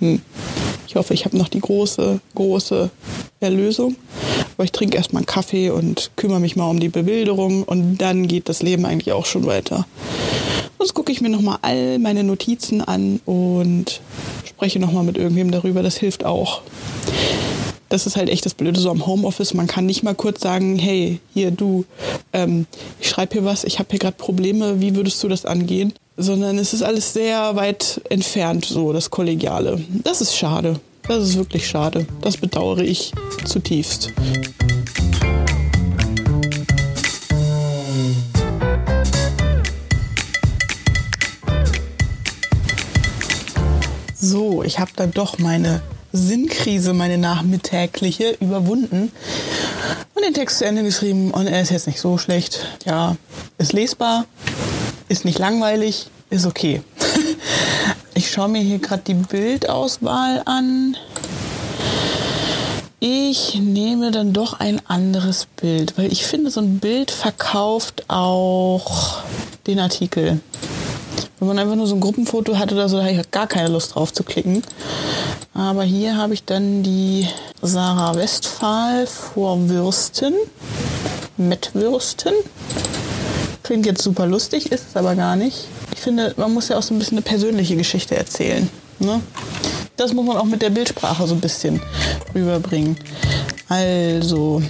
Hm. 0.00 0.20
Ich 0.88 0.96
hoffe, 0.96 1.14
ich 1.14 1.24
habe 1.24 1.38
noch 1.38 1.48
die 1.48 1.60
große, 1.60 2.18
große 2.34 2.90
Erlösung. 3.38 3.94
Aber 4.56 4.64
ich 4.64 4.72
trinke 4.72 4.96
erstmal 4.96 5.20
einen 5.20 5.26
Kaffee 5.26 5.70
und 5.70 6.10
kümmere 6.16 6.40
mich 6.40 6.56
mal 6.56 6.68
um 6.68 6.80
die 6.80 6.88
Bebilderung 6.88 7.64
und 7.64 7.98
dann 7.98 8.28
geht 8.28 8.48
das 8.48 8.62
Leben 8.62 8.84
eigentlich 8.84 9.12
auch 9.12 9.26
schon 9.26 9.46
weiter. 9.46 9.86
Sonst 10.78 10.94
gucke 10.94 11.12
ich 11.12 11.20
mir 11.20 11.30
nochmal 11.30 11.58
all 11.62 11.98
meine 11.98 12.24
Notizen 12.24 12.80
an 12.80 13.20
und 13.24 14.00
spreche 14.44 14.78
nochmal 14.78 15.04
mit 15.04 15.16
irgendwem 15.16 15.50
darüber. 15.50 15.82
Das 15.82 15.96
hilft 15.96 16.24
auch. 16.24 16.62
Das 17.88 18.06
ist 18.06 18.16
halt 18.16 18.28
echt 18.28 18.44
das 18.44 18.54
Blöde 18.54 18.80
so 18.80 18.90
am 18.90 19.06
Homeoffice. 19.06 19.54
Man 19.54 19.66
kann 19.66 19.86
nicht 19.86 20.02
mal 20.02 20.14
kurz 20.14 20.40
sagen, 20.40 20.78
hey, 20.78 21.20
hier 21.32 21.50
du, 21.50 21.84
ähm, 22.32 22.66
ich 23.00 23.08
schreibe 23.08 23.34
hier 23.34 23.44
was, 23.44 23.64
ich 23.64 23.78
habe 23.78 23.88
hier 23.90 23.98
gerade 23.98 24.16
Probleme, 24.16 24.80
wie 24.80 24.96
würdest 24.96 25.22
du 25.22 25.28
das 25.28 25.44
angehen? 25.44 25.92
Sondern 26.16 26.58
es 26.58 26.74
ist 26.74 26.82
alles 26.82 27.12
sehr 27.12 27.56
weit 27.56 28.00
entfernt, 28.08 28.64
so 28.64 28.92
das 28.92 29.10
Kollegiale. 29.10 29.80
Das 30.02 30.20
ist 30.20 30.36
schade. 30.36 30.80
Das 31.06 31.22
ist 31.22 31.36
wirklich 31.36 31.68
schade. 31.68 32.06
Das 32.22 32.38
bedauere 32.38 32.82
ich 32.82 33.12
zutiefst. 33.44 34.10
So, 44.18 44.62
ich 44.62 44.78
habe 44.78 44.90
dann 44.96 45.10
doch 45.10 45.38
meine 45.38 45.82
Sinnkrise, 46.12 46.94
meine 46.94 47.18
nachmittägliche, 47.18 48.36
überwunden 48.40 49.12
und 50.14 50.24
den 50.24 50.32
Text 50.32 50.58
zu 50.58 50.64
Ende 50.64 50.82
geschrieben 50.82 51.32
und 51.32 51.46
er 51.46 51.60
ist 51.60 51.70
jetzt 51.70 51.86
nicht 51.86 52.00
so 52.00 52.16
schlecht. 52.16 52.66
Ja, 52.86 53.16
ist 53.58 53.74
lesbar, 53.74 54.24
ist 55.08 55.26
nicht 55.26 55.38
langweilig, 55.38 56.06
ist 56.30 56.46
okay. 56.46 56.82
Schaue 58.34 58.48
mir 58.48 58.62
hier 58.62 58.80
gerade 58.80 59.04
die 59.06 59.14
Bildauswahl 59.14 60.42
an. 60.44 60.96
ich 62.98 63.60
nehme 63.60 64.10
dann 64.10 64.32
doch 64.32 64.58
ein 64.58 64.80
anderes 64.88 65.46
Bild, 65.54 65.96
weil 65.96 66.10
ich 66.10 66.26
finde, 66.26 66.50
so 66.50 66.60
ein 66.60 66.80
Bild 66.80 67.12
verkauft 67.12 68.06
auch 68.08 69.18
den 69.68 69.78
Artikel. 69.78 70.40
Wenn 71.38 71.46
man 71.46 71.60
einfach 71.60 71.76
nur 71.76 71.86
so 71.86 71.94
ein 71.94 72.00
Gruppenfoto 72.00 72.58
hat 72.58 72.72
oder 72.72 72.88
so, 72.88 72.96
da 72.96 73.04
habe 73.04 73.12
ich 73.12 73.30
gar 73.30 73.46
keine 73.46 73.68
Lust 73.68 73.94
drauf 73.94 74.12
zu 74.12 74.24
klicken. 74.24 74.64
Aber 75.52 75.84
hier 75.84 76.16
habe 76.16 76.34
ich 76.34 76.44
dann 76.44 76.82
die 76.82 77.28
Sarah 77.62 78.16
Westphal 78.16 79.06
vor 79.06 79.68
Würsten, 79.68 80.34
mit 81.36 81.72
Würsten. 81.74 82.32
Klingt 83.62 83.86
jetzt 83.86 84.02
super 84.02 84.26
lustig, 84.26 84.72
ist 84.72 84.88
es 84.88 84.96
aber 84.96 85.14
gar 85.14 85.36
nicht. 85.36 85.68
Finde, 86.04 86.34
man 86.36 86.52
muss 86.52 86.68
ja 86.68 86.76
auch 86.76 86.82
so 86.82 86.92
ein 86.92 86.98
bisschen 86.98 87.16
eine 87.16 87.22
persönliche 87.22 87.76
Geschichte 87.76 88.14
erzählen. 88.14 88.68
Ne? 88.98 89.22
Das 89.96 90.12
muss 90.12 90.26
man 90.26 90.36
auch 90.36 90.44
mit 90.44 90.60
der 90.60 90.68
Bildsprache 90.68 91.26
so 91.26 91.34
ein 91.34 91.40
bisschen 91.40 91.80
rüberbringen. 92.34 92.98
Also. 93.70 94.60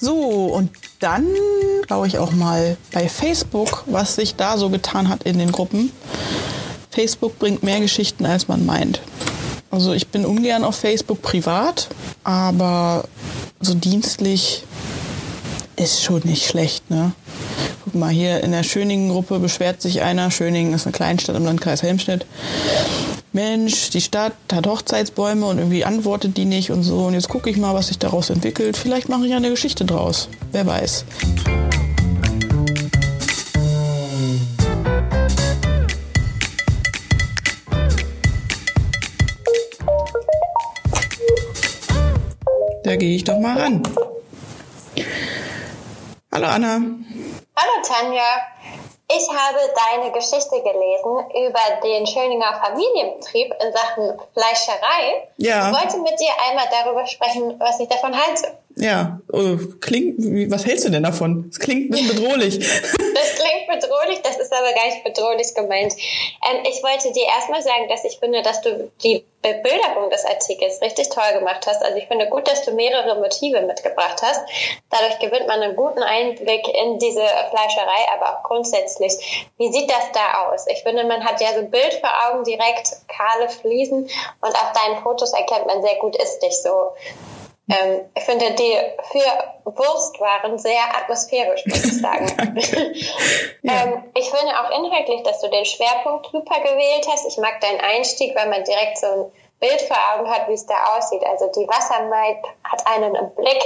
So, 0.00 0.44
und 0.54 0.70
dann 1.00 1.26
schaue 1.88 2.06
ich 2.06 2.18
auch 2.18 2.30
mal 2.30 2.76
bei 2.92 3.08
Facebook, 3.08 3.82
was 3.86 4.14
sich 4.14 4.36
da 4.36 4.58
so 4.58 4.70
getan 4.70 5.08
hat 5.08 5.24
in 5.24 5.38
den 5.38 5.50
Gruppen. 5.50 5.90
Facebook 6.92 7.36
bringt 7.40 7.64
mehr 7.64 7.80
Geschichten, 7.80 8.24
als 8.24 8.46
man 8.46 8.64
meint. 8.64 9.00
Also 9.76 9.92
ich 9.92 10.08
bin 10.08 10.24
ungern 10.24 10.64
auf 10.64 10.76
Facebook 10.76 11.20
privat, 11.20 11.88
aber 12.24 13.04
so 13.60 13.74
dienstlich 13.74 14.64
ist 15.76 16.02
schon 16.02 16.22
nicht 16.24 16.46
schlecht, 16.46 16.88
ne? 16.88 17.12
Guck 17.84 17.94
mal, 17.94 18.08
hier 18.08 18.42
in 18.42 18.52
der 18.52 18.62
Schöningen-Gruppe 18.62 19.38
beschwert 19.38 19.82
sich 19.82 20.00
einer. 20.00 20.30
Schöningen 20.30 20.72
ist 20.72 20.86
eine 20.86 20.92
Kleinstadt 20.92 21.36
im 21.36 21.44
Landkreis 21.44 21.82
Helmstedt. 21.82 22.24
Mensch, 23.34 23.90
die 23.90 24.00
Stadt 24.00 24.32
hat 24.50 24.66
Hochzeitsbäume 24.66 25.44
und 25.44 25.58
irgendwie 25.58 25.84
antwortet 25.84 26.38
die 26.38 26.46
nicht 26.46 26.70
und 26.70 26.82
so. 26.82 27.00
Und 27.00 27.12
jetzt 27.12 27.28
gucke 27.28 27.50
ich 27.50 27.58
mal, 27.58 27.74
was 27.74 27.88
sich 27.88 27.98
daraus 27.98 28.30
entwickelt. 28.30 28.78
Vielleicht 28.78 29.10
mache 29.10 29.26
ich 29.26 29.34
eine 29.34 29.50
Geschichte 29.50 29.84
draus. 29.84 30.30
Wer 30.52 30.64
weiß. 30.64 31.04
Da 42.86 42.94
gehe 42.94 43.16
ich 43.16 43.24
doch 43.24 43.40
mal 43.40 43.58
ran. 43.58 43.82
Hallo 46.32 46.46
Anna. 46.46 46.80
Hallo 47.56 47.82
Tanja. 47.82 48.22
Ich 49.10 49.28
habe 49.28 49.58
deine 49.74 50.12
Geschichte 50.12 50.62
gelesen 50.62 51.48
über 51.48 51.80
den 51.82 52.06
Schöninger 52.06 52.60
Familienbetrieb 52.62 53.52
in 53.60 53.72
Sachen 53.72 54.20
Fleischerei. 54.34 55.28
Ja. 55.36 55.70
Ich 55.70 55.76
wollte 55.76 55.98
mit 55.98 56.20
dir 56.20 56.30
einmal 56.48 56.66
darüber 56.70 57.04
sprechen, 57.08 57.56
was 57.58 57.80
ich 57.80 57.88
davon 57.88 58.14
halte. 58.16 58.56
Ja, 58.76 59.20
oh, 59.32 59.56
klingt, 59.80 60.18
was 60.52 60.64
hältst 60.64 60.86
du 60.86 60.90
denn 60.90 61.02
davon? 61.02 61.48
Es 61.50 61.58
klingt 61.58 61.86
ein 61.86 61.90
bisschen 61.90 62.16
bedrohlich. 62.16 62.64
Das 63.16 63.34
klingt 63.34 63.66
bedrohlich, 63.68 64.20
das 64.22 64.36
ist 64.36 64.52
aber 64.52 64.72
gar 64.72 64.86
nicht 64.86 65.04
bedrohlich 65.04 65.54
gemeint. 65.54 65.94
Ähm, 65.94 66.62
ich 66.68 66.82
wollte 66.82 67.12
dir 67.12 67.26
erstmal 67.26 67.62
sagen, 67.62 67.88
dass 67.88 68.04
ich 68.04 68.18
finde, 68.18 68.42
dass 68.42 68.60
du 68.60 68.90
die 69.02 69.24
Bebilderung 69.42 70.10
des 70.10 70.24
Artikels 70.24 70.80
richtig 70.82 71.08
toll 71.08 71.38
gemacht 71.38 71.66
hast. 71.66 71.82
Also 71.82 71.96
ich 71.96 72.06
finde 72.08 72.28
gut, 72.28 72.48
dass 72.48 72.64
du 72.64 72.72
mehrere 72.72 73.20
Motive 73.20 73.62
mitgebracht 73.62 74.20
hast. 74.22 74.40
Dadurch 74.90 75.18
gewinnt 75.20 75.46
man 75.46 75.62
einen 75.62 75.76
guten 75.76 76.02
Einblick 76.02 76.66
in 76.68 76.98
diese 76.98 77.22
Fleischerei, 77.50 78.12
aber 78.14 78.38
auch 78.38 78.42
grundsätzlich. 78.42 79.46
Wie 79.56 79.72
sieht 79.72 79.90
das 79.90 80.12
da 80.12 80.48
aus? 80.48 80.66
Ich 80.66 80.82
finde, 80.82 81.04
man 81.04 81.24
hat 81.24 81.40
ja 81.40 81.52
so 81.52 81.60
ein 81.60 81.70
Bild 81.70 81.94
vor 81.94 82.10
Augen, 82.26 82.44
direkt 82.44 82.96
kahle 83.08 83.48
Fliesen 83.48 84.10
und 84.40 84.54
auf 84.54 84.72
deinen 84.72 85.02
Fotos 85.02 85.32
erkennt 85.32 85.66
man 85.66 85.82
sehr 85.82 85.96
gut, 85.96 86.16
ist 86.16 86.40
dich 86.40 86.60
so. 86.60 86.92
Ähm, 87.68 88.02
ich 88.14 88.22
finde 88.22 88.52
die 88.52 88.76
für 89.10 89.70
Wurstwaren 89.70 90.56
sehr 90.58 90.82
atmosphärisch, 90.96 91.66
muss 91.66 91.84
ich 91.84 92.00
sagen. 92.00 92.26
ja. 93.62 93.72
ähm, 93.72 94.04
ich 94.14 94.30
finde 94.30 94.52
auch 94.60 94.70
inhaltlich, 94.78 95.22
dass 95.24 95.40
du 95.40 95.48
den 95.48 95.64
Schwerpunkt 95.64 96.26
super 96.30 96.60
gewählt 96.60 97.06
hast. 97.10 97.26
Ich 97.26 97.38
mag 97.38 97.60
deinen 97.60 97.80
Einstieg, 97.80 98.36
weil 98.36 98.48
man 98.48 98.62
direkt 98.62 98.98
so 98.98 99.06
ein 99.06 99.32
Bild 99.58 99.80
vor 99.82 99.96
Augen 100.12 100.30
hat, 100.30 100.48
wie 100.48 100.52
es 100.52 100.66
da 100.66 100.74
aussieht. 100.96 101.24
Also 101.24 101.46
die 101.46 101.66
Wassermaid 101.66 102.38
hat 102.62 102.86
einen 102.86 103.14
im 103.14 103.34
Blick 103.34 103.62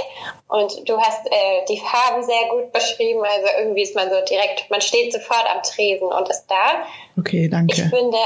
und 0.47 0.89
du 0.89 0.97
hast 0.99 1.27
äh, 1.27 1.65
die 1.67 1.79
Farben 1.79 2.23
sehr 2.23 2.47
gut 2.49 2.71
beschrieben. 2.71 3.23
Also 3.23 3.47
irgendwie 3.59 3.83
ist 3.83 3.95
man 3.95 4.09
so 4.09 4.21
direkt, 4.21 4.69
man 4.71 4.81
steht 4.81 5.13
sofort 5.13 5.45
am 5.53 5.61
Tresen 5.63 6.07
und 6.07 6.29
ist 6.29 6.47
da. 6.47 6.85
Okay, 7.19 7.49
danke. 7.49 7.73
Ich 7.73 7.83
finde 7.89 8.17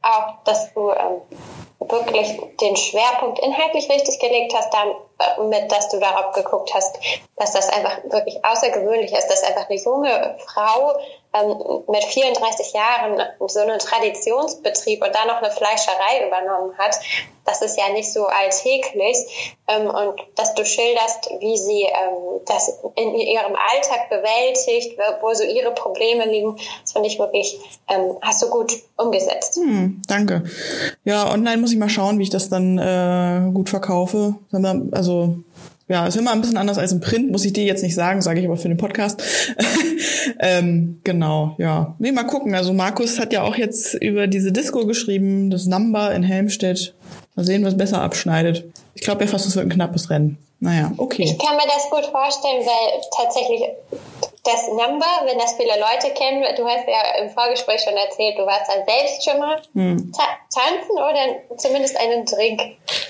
auch, 0.00 0.42
dass 0.44 0.72
du 0.74 0.90
ähm, 0.90 1.20
wirklich 1.80 2.38
den 2.60 2.76
Schwerpunkt 2.76 3.38
inhaltlich 3.40 3.88
richtig 3.90 4.18
gelegt 4.18 4.54
hast, 4.56 4.72
damit, 5.36 5.70
dass 5.70 5.88
du 5.88 5.98
darauf 5.98 6.32
geguckt 6.34 6.72
hast, 6.74 6.98
dass 7.36 7.52
das 7.52 7.68
einfach 7.68 7.98
wirklich 8.04 8.44
außergewöhnlich 8.44 9.12
ist, 9.12 9.28
dass 9.28 9.42
einfach 9.42 9.68
eine 9.68 9.78
junge 9.78 10.36
Frau 10.46 10.94
ähm, 11.34 11.84
mit 11.88 12.04
34 12.04 12.72
Jahren 12.72 13.20
so 13.46 13.60
einen 13.60 13.78
Traditionsbetrieb 13.78 15.02
und 15.04 15.14
dann 15.14 15.28
noch 15.28 15.42
eine 15.42 15.50
Fleischerei 15.50 16.26
übernommen 16.26 16.76
hat, 16.78 16.96
das 17.44 17.62
ist 17.62 17.76
ja 17.76 17.92
nicht 17.92 18.12
so 18.12 18.26
alltäglich. 18.26 19.56
Ähm, 19.66 19.86
und 19.86 20.20
dass 20.36 20.54
du 20.54 20.64
schilderst, 20.64 21.30
wie 21.40 21.56
sie 21.56 21.82
ähm, 21.82 22.40
das 22.46 22.78
in 22.96 23.14
ihrem 23.14 23.56
Alltag 23.56 24.10
bewältigt, 24.10 24.98
wo 25.20 25.32
so 25.34 25.44
ihre 25.44 25.72
Probleme 25.72 26.26
liegen, 26.26 26.56
das 26.82 26.92
finde 26.92 27.08
ich 27.08 27.18
wirklich, 27.18 27.58
ähm, 27.88 28.16
hast 28.20 28.42
du 28.42 28.50
gut 28.50 28.72
umgesetzt. 28.96 29.56
Hm, 29.56 30.02
danke. 30.06 30.44
Ja, 31.04 31.32
online 31.32 31.56
muss 31.58 31.72
ich 31.72 31.78
mal 31.78 31.88
schauen, 31.88 32.18
wie 32.18 32.24
ich 32.24 32.30
das 32.30 32.48
dann 32.48 32.78
äh, 32.78 33.50
gut 33.52 33.70
verkaufe. 33.70 34.34
Also 34.92 35.11
ja, 35.88 36.06
ist 36.06 36.16
immer 36.16 36.32
ein 36.32 36.40
bisschen 36.40 36.56
anders 36.56 36.78
als 36.78 36.92
im 36.92 37.00
Print, 37.00 37.30
muss 37.30 37.44
ich 37.44 37.52
dir 37.52 37.64
jetzt 37.64 37.82
nicht 37.82 37.94
sagen, 37.94 38.22
sage 38.22 38.40
ich 38.40 38.46
aber 38.46 38.56
für 38.56 38.68
den 38.68 38.78
Podcast. 38.78 39.22
ähm, 40.40 41.00
genau, 41.04 41.54
ja. 41.58 41.94
Nee, 41.98 42.12
mal 42.12 42.24
gucken. 42.24 42.54
Also 42.54 42.72
Markus 42.72 43.18
hat 43.18 43.32
ja 43.32 43.42
auch 43.42 43.56
jetzt 43.56 43.94
über 43.94 44.26
diese 44.26 44.52
Disco 44.52 44.86
geschrieben, 44.86 45.50
das 45.50 45.66
Number 45.66 46.14
in 46.14 46.22
Helmstedt. 46.22 46.94
Mal 47.34 47.44
sehen, 47.44 47.64
was 47.64 47.76
besser 47.76 48.00
abschneidet. 48.00 48.64
Ich 48.94 49.02
glaube 49.02 49.24
ja 49.24 49.30
fast, 49.30 49.46
es 49.46 49.56
wird 49.56 49.66
ein 49.66 49.72
knappes 49.72 50.10
Rennen. 50.10 50.38
Naja, 50.60 50.92
okay. 50.96 51.24
Ich 51.24 51.38
kann 51.38 51.56
mir 51.56 51.66
das 51.66 51.90
gut 51.90 52.06
vorstellen, 52.06 52.64
weil 52.64 53.00
tatsächlich 53.16 53.62
das 54.44 54.68
Number, 54.68 55.06
wenn 55.26 55.38
das 55.38 55.54
viele 55.54 55.72
Leute 55.78 56.14
kennen, 56.14 56.44
du 56.56 56.64
hast 56.64 56.86
ja 56.86 57.22
im 57.22 57.30
Vorgespräch 57.30 57.80
schon 57.80 57.94
erzählt, 57.94 58.38
du 58.38 58.46
warst 58.46 58.70
da 58.70 58.74
selbst 58.86 59.24
schon 59.24 59.38
mal 59.40 59.60
hm. 59.74 60.12
Ta 60.52 60.62
tanzen 60.62 60.92
oder 60.92 61.58
zumindest 61.58 61.96
einen 61.96 62.24
Drink. 62.24 62.60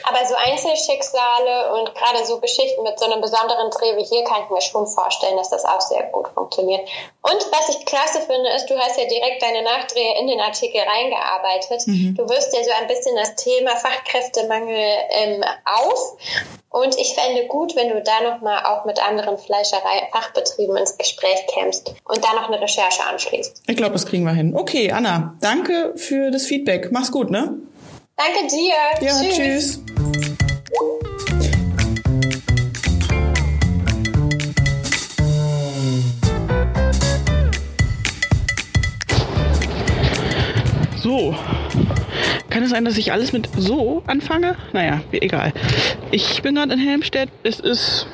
Aber 0.04 0.26
so 0.26 0.34
Einzelschicksale 0.34 1.74
und 1.74 1.94
gerade 1.94 2.24
so 2.24 2.40
Geschichten 2.40 2.82
mit 2.82 2.98
so 2.98 3.06
einem 3.06 3.20
besonderen 3.20 3.70
Dreh 3.70 3.96
wie 3.96 4.04
hier 4.04 4.24
kann 4.24 4.42
ich 4.44 4.50
mir 4.50 4.60
schon 4.60 4.86
vorstellen, 4.86 5.36
dass 5.36 5.50
das 5.50 5.64
auch 5.64 5.80
sehr 5.80 6.04
gut 6.04 6.28
funktioniert. 6.28 6.88
Und 7.22 7.46
was 7.52 7.68
ich 7.68 7.84
klasse 7.84 8.20
finde, 8.20 8.50
ist, 8.56 8.68
du 8.68 8.76
hast 8.78 8.98
ja 8.98 9.04
direkt 9.06 9.42
deine 9.42 9.62
Nachdrehe 9.62 10.18
in 10.18 10.26
den 10.26 10.40
Artikel 10.40 10.80
reingearbeitet. 10.80 11.86
Mhm. 11.86 12.14
Du 12.16 12.28
wirst 12.28 12.54
ja 12.54 12.64
so 12.64 12.70
ein 12.80 12.88
bisschen 12.88 13.16
das 13.16 13.36
Thema 13.36 13.76
Fachkräftemangel 13.76 14.96
ähm, 15.10 15.44
auf. 15.64 16.16
Und 16.72 16.96
ich 16.98 17.14
fände 17.14 17.46
gut, 17.48 17.76
wenn 17.76 17.90
du 17.90 18.02
da 18.02 18.22
nochmal 18.22 18.64
auch 18.64 18.86
mit 18.86 18.98
anderen 19.06 19.36
Fleischerei-Fachbetrieben 19.36 20.74
ins 20.78 20.96
Gespräch 20.96 21.46
kämst 21.46 21.94
und 22.04 22.24
da 22.24 22.32
noch 22.32 22.48
eine 22.48 22.62
Recherche 22.62 23.04
anschließt. 23.04 23.64
Ich 23.66 23.76
glaube, 23.76 23.92
das 23.92 24.06
kriegen 24.06 24.24
wir 24.24 24.32
hin. 24.32 24.56
Okay, 24.56 24.90
Anna, 24.90 25.36
danke 25.42 25.92
für 25.96 26.30
das 26.30 26.46
Feedback. 26.46 26.90
Mach's 26.90 27.12
gut, 27.12 27.30
ne? 27.32 27.58
Danke 28.16 28.46
dir. 28.46 28.74
Ja, 29.00 29.20
tschüss. 29.20 29.36
tschüss. 29.36 29.82
So, 41.02 41.34
kann 42.48 42.62
es 42.62 42.70
sein, 42.70 42.84
dass 42.84 42.96
ich 42.96 43.10
alles 43.10 43.32
mit 43.32 43.48
so 43.56 44.04
anfange? 44.06 44.56
Naja, 44.72 45.00
egal. 45.10 45.52
Ich 46.12 46.42
bin 46.42 46.54
gerade 46.54 46.74
in 46.74 46.78
Helmstedt. 46.78 47.30
Es 47.42 47.58
ist 47.58 48.06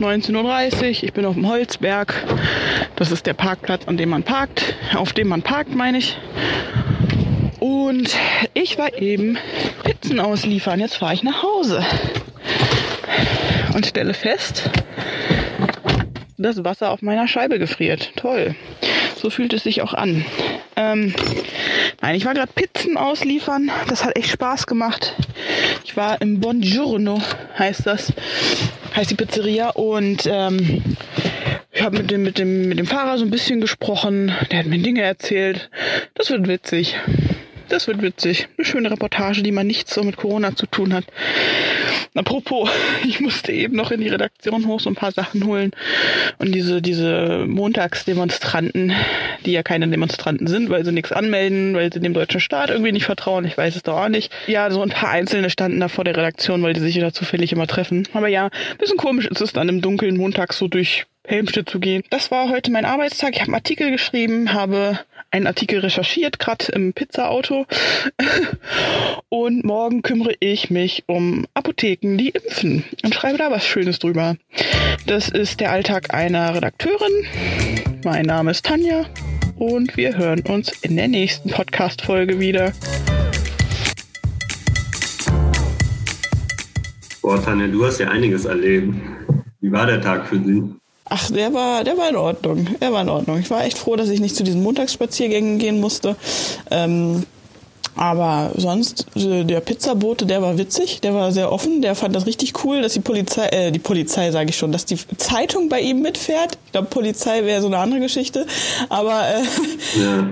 19.30 0.00 0.76
Uhr. 0.76 0.88
Ich 0.88 1.12
bin 1.12 1.24
auf 1.24 1.34
dem 1.34 1.46
Holzberg. 1.46 2.14
Das 2.96 3.12
ist 3.12 3.26
der 3.26 3.34
Parkplatz, 3.34 3.86
an 3.86 3.96
dem 3.96 4.08
man 4.08 4.24
parkt. 4.24 4.74
Auf 4.94 5.12
dem 5.12 5.28
man 5.28 5.42
parkt, 5.42 5.74
meine 5.74 5.98
ich. 5.98 6.16
Und 7.62 8.16
ich 8.54 8.76
war 8.76 8.92
eben 9.00 9.38
Pizzen 9.84 10.18
ausliefern. 10.18 10.80
Jetzt 10.80 10.96
fahre 10.96 11.14
ich 11.14 11.22
nach 11.22 11.44
Hause. 11.44 11.86
Und 13.72 13.86
stelle 13.86 14.14
fest, 14.14 14.68
das 16.38 16.64
Wasser 16.64 16.90
auf 16.90 17.02
meiner 17.02 17.28
Scheibe 17.28 17.60
gefriert. 17.60 18.14
Toll. 18.16 18.56
So 19.14 19.30
fühlt 19.30 19.52
es 19.52 19.62
sich 19.62 19.80
auch 19.80 19.94
an. 19.94 20.24
Ähm, 20.74 21.14
nein, 22.00 22.16
ich 22.16 22.24
war 22.24 22.34
gerade 22.34 22.50
Pizzen 22.52 22.96
ausliefern. 22.96 23.70
Das 23.88 24.04
hat 24.04 24.16
echt 24.16 24.30
Spaß 24.30 24.66
gemacht. 24.66 25.14
Ich 25.84 25.96
war 25.96 26.20
im 26.20 26.40
Buongiorno, 26.40 27.22
heißt 27.56 27.86
das. 27.86 28.12
Heißt 28.96 29.12
die 29.12 29.14
Pizzeria. 29.14 29.68
Und 29.68 30.26
ähm, 30.26 30.82
habe 31.80 31.98
mit 31.98 32.10
dem, 32.10 32.24
mit, 32.24 32.38
dem, 32.38 32.68
mit 32.68 32.80
dem 32.80 32.86
Fahrer 32.86 33.18
so 33.18 33.24
ein 33.24 33.30
bisschen 33.30 33.60
gesprochen. 33.60 34.32
Der 34.50 34.58
hat 34.58 34.66
mir 34.66 34.80
Dinge 34.80 35.02
erzählt. 35.02 35.70
Das 36.14 36.28
wird 36.28 36.48
witzig. 36.48 36.96
Das 37.68 37.86
wird 37.86 38.02
witzig. 38.02 38.48
Eine 38.56 38.64
schöne 38.64 38.90
Reportage, 38.90 39.42
die 39.42 39.52
mal 39.52 39.64
nichts 39.64 39.94
so 39.94 40.02
mit 40.02 40.16
Corona 40.16 40.54
zu 40.54 40.66
tun 40.66 40.92
hat. 40.92 41.04
Apropos, 42.14 42.68
ich 43.04 43.20
musste 43.20 43.52
eben 43.52 43.76
noch 43.76 43.90
in 43.90 44.00
die 44.00 44.08
Redaktion 44.08 44.66
hoch 44.66 44.80
so 44.80 44.90
ein 44.90 44.94
paar 44.94 45.12
Sachen 45.12 45.46
holen. 45.46 45.70
Und 46.38 46.54
diese, 46.54 46.82
diese 46.82 47.44
Montagsdemonstranten, 47.46 48.92
die 49.46 49.52
ja 49.52 49.62
keine 49.62 49.88
Demonstranten 49.88 50.46
sind, 50.46 50.68
weil 50.68 50.84
sie 50.84 50.92
nichts 50.92 51.12
anmelden, 51.12 51.74
weil 51.74 51.92
sie 51.92 52.00
dem 52.00 52.14
deutschen 52.14 52.40
Staat 52.40 52.70
irgendwie 52.70 52.92
nicht 52.92 53.06
vertrauen, 53.06 53.44
ich 53.44 53.56
weiß 53.56 53.76
es 53.76 53.82
doch 53.82 53.96
auch 53.96 54.08
nicht. 54.08 54.32
Ja, 54.46 54.70
so 54.70 54.82
ein 54.82 54.90
paar 54.90 55.10
Einzelne 55.10 55.50
standen 55.50 55.80
da 55.80 55.88
vor 55.88 56.04
der 56.04 56.16
Redaktion, 56.16 56.62
weil 56.62 56.74
die 56.74 56.80
sich 56.80 56.98
da 56.98 57.12
zufällig 57.12 57.52
immer 57.52 57.66
treffen. 57.66 58.06
Aber 58.12 58.28
ja, 58.28 58.50
bisschen 58.78 58.98
komisch 58.98 59.26
ist 59.26 59.40
es 59.40 59.52
dann 59.52 59.68
im 59.68 59.80
dunklen 59.80 60.16
Montag 60.16 60.52
so 60.52 60.68
durch 60.68 61.06
Helmstedt 61.24 61.68
zu 61.68 61.78
gehen. 61.78 62.02
Das 62.10 62.30
war 62.30 62.48
heute 62.48 62.70
mein 62.72 62.84
Arbeitstag. 62.84 63.34
Ich 63.34 63.40
habe 63.40 63.48
einen 63.48 63.54
Artikel 63.54 63.90
geschrieben, 63.90 64.52
habe 64.52 64.98
einen 65.32 65.46
Artikel 65.46 65.80
recherchiert, 65.80 66.38
gerade 66.38 66.66
im 66.72 66.92
Pizza-Auto. 66.92 67.66
Und 69.30 69.64
morgen 69.64 70.02
kümmere 70.02 70.34
ich 70.40 70.70
mich 70.70 71.04
um 71.06 71.46
Apotheken, 71.54 72.18
die 72.18 72.28
impfen 72.28 72.84
und 73.02 73.14
schreibe 73.14 73.38
da 73.38 73.50
was 73.50 73.64
Schönes 73.64 73.98
drüber. 73.98 74.36
Das 75.06 75.30
ist 75.30 75.60
der 75.60 75.72
Alltag 75.72 76.12
einer 76.12 76.54
Redakteurin. 76.54 77.24
Mein 78.04 78.26
Name 78.26 78.50
ist 78.50 78.66
Tanja 78.66 79.06
und 79.56 79.96
wir 79.96 80.18
hören 80.18 80.42
uns 80.42 80.70
in 80.82 80.96
der 80.96 81.08
nächsten 81.08 81.48
Podcast-Folge 81.48 82.38
wieder. 82.38 82.72
Boah, 87.22 87.42
Tanja, 87.42 87.68
du 87.68 87.86
hast 87.86 88.00
ja 88.00 88.08
einiges 88.08 88.44
erlebt. 88.44 88.94
Wie 89.60 89.72
war 89.72 89.86
der 89.86 90.02
Tag 90.02 90.26
für 90.26 90.36
Sie? 90.36 90.81
Ach, 91.14 91.30
der 91.30 91.52
war, 91.52 91.84
der 91.84 91.98
war 91.98 92.08
in 92.08 92.16
Ordnung. 92.16 92.68
Er 92.80 92.90
war 92.90 93.02
in 93.02 93.10
Ordnung. 93.10 93.38
Ich 93.38 93.50
war 93.50 93.62
echt 93.66 93.76
froh, 93.76 93.96
dass 93.96 94.08
ich 94.08 94.20
nicht 94.20 94.34
zu 94.34 94.44
diesen 94.44 94.62
Montagsspaziergängen 94.62 95.58
gehen 95.58 95.78
musste. 95.78 96.16
Ähm, 96.70 97.24
aber 97.94 98.52
sonst, 98.56 99.04
der 99.14 99.60
Pizzabote, 99.60 100.24
der 100.24 100.40
war 100.40 100.56
witzig, 100.56 101.02
der 101.02 101.12
war 101.12 101.30
sehr 101.30 101.52
offen, 101.52 101.82
der 101.82 101.96
fand 101.96 102.16
das 102.16 102.24
richtig 102.24 102.64
cool, 102.64 102.80
dass 102.80 102.94
die 102.94 103.00
Polizei, 103.00 103.46
äh, 103.48 103.70
die 103.70 103.78
Polizei 103.78 104.30
sage 104.30 104.48
ich 104.48 104.56
schon, 104.56 104.72
dass 104.72 104.86
die 104.86 104.96
Zeitung 105.18 105.68
bei 105.68 105.80
ihm 105.80 106.00
mitfährt. 106.00 106.56
Ich 106.64 106.72
glaube, 106.72 106.88
Polizei 106.88 107.44
wäre 107.44 107.60
so 107.60 107.66
eine 107.66 107.76
andere 107.76 108.00
Geschichte, 108.00 108.46
aber... 108.88 109.22
Äh, 109.28 110.00
ja. 110.00 110.30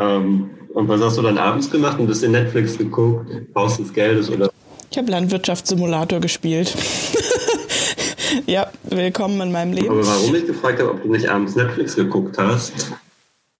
ähm, 0.16 0.50
und 0.74 0.88
was 0.88 1.00
hast 1.00 1.16
du 1.16 1.22
dann 1.22 1.38
abends 1.38 1.70
gemacht? 1.70 2.00
Ein 2.00 2.08
bisschen 2.08 2.32
Netflix 2.32 2.76
geguckt, 2.76 3.30
Haus 3.54 3.76
des 3.76 3.92
Geldes 3.92 4.28
oder... 4.30 4.50
Ich 4.90 4.98
habe 4.98 5.12
Landwirtschaftssimulator 5.12 6.18
gespielt. 6.18 6.74
Ja, 8.48 8.66
willkommen 8.84 9.40
in 9.42 9.52
meinem 9.52 9.72
Leben. 9.74 9.90
Aber 9.90 10.06
warum 10.06 10.34
ich 10.34 10.46
gefragt 10.46 10.80
habe, 10.80 10.92
ob 10.92 11.02
du 11.02 11.12
nicht 11.12 11.28
abends 11.28 11.54
Netflix 11.54 11.94
geguckt 11.94 12.38
hast, 12.38 12.92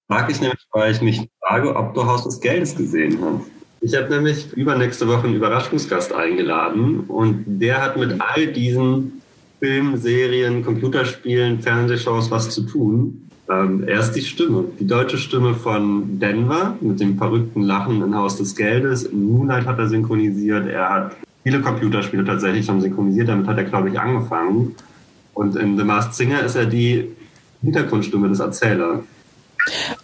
frage 0.07 0.33
ich 0.33 0.41
nämlich, 0.41 0.67
weil 0.73 0.93
ich 0.93 1.03
mich 1.03 1.29
frage, 1.47 1.77
ob 1.77 1.95
du 1.95 2.07
Haus 2.07 2.25
des 2.25 2.41
Geldes 2.41 2.75
gesehen 2.75 3.19
hast. 3.21 3.51
Ich 3.81 3.95
habe 3.95 4.09
nämlich 4.09 4.53
übernächste 4.55 5.07
Woche 5.07 5.27
einen 5.27 5.37
Überraschungsgast 5.37 6.13
eingeladen 6.13 7.01
und 7.01 7.45
der 7.47 7.83
hat 7.83 7.97
mit 7.97 8.19
all 8.19 8.47
diesen 8.49 9.21
Filmen, 9.61 9.99
Serien, 9.99 10.65
Computerspielen, 10.65 11.61
Fernsehshows 11.61 12.31
was 12.31 12.51
zu 12.51 12.63
tun. 12.63 13.29
Ähm, 13.51 13.85
er 13.87 14.01
ist 14.01 14.13
die 14.13 14.23
Stimme, 14.23 14.65
die 14.81 14.87
deutsche 14.87 15.19
Stimme 15.19 15.55
von 15.55 16.19
Denver 16.19 16.77
mit 16.81 16.99
dem 16.99 17.19
verrückten 17.19 17.63
Lachen 17.63 18.03
in 18.03 18.17
Haus 18.17 18.37
des 18.37 18.57
Geldes. 18.57 19.05
In 19.05 19.25
Moonlight 19.25 19.67
hat 19.67 19.79
er 19.79 19.89
synchronisiert. 19.89 20.67
Er 20.67 20.89
hat 20.89 21.17
viele 21.49 21.63
Computerspiele 21.63 22.25
tatsächlich 22.27 22.67
schon 22.67 22.83
synchronisiert. 22.83 23.29
Damit 23.29 23.47
hat 23.47 23.57
er, 23.57 23.65
glaube 23.65 23.89
ich, 23.89 23.99
angefangen. 23.99 24.75
Und 25.33 25.57
in 25.57 25.79
The 25.79 25.85
Masked 25.85 26.15
Singer 26.15 26.43
ist 26.43 26.57
er 26.57 26.67
die 26.67 27.09
Hintergrundstimme 27.63 28.29
des 28.29 28.41
Erzählers. 28.41 29.01